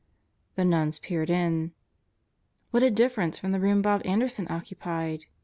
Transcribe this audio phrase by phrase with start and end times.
[0.55, 1.73] The nuns peered in.
[2.71, 5.25] What a difference from the room Bob Anderson occupied